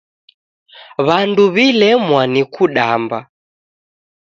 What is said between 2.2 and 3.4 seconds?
ni kudamba.